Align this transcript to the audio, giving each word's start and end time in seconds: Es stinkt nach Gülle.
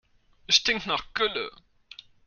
Es 0.47 0.55
stinkt 0.55 0.87
nach 0.87 1.13
Gülle. 1.13 1.51